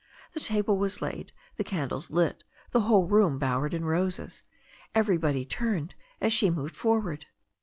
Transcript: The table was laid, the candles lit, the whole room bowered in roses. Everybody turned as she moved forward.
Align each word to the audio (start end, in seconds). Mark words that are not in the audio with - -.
The 0.33 0.39
table 0.39 0.79
was 0.79 0.99
laid, 0.99 1.31
the 1.57 1.63
candles 1.63 2.09
lit, 2.09 2.43
the 2.71 2.79
whole 2.79 3.05
room 3.05 3.37
bowered 3.37 3.71
in 3.75 3.85
roses. 3.85 4.41
Everybody 4.95 5.45
turned 5.45 5.93
as 6.19 6.33
she 6.33 6.49
moved 6.49 6.75
forward. 6.75 7.27